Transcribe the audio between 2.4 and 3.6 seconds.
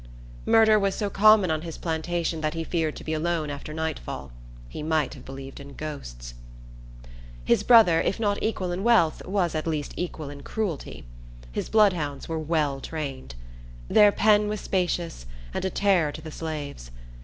that he feared to be alone